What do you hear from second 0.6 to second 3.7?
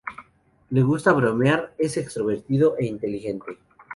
Le gusta bromear, es extrovertido e inteligente.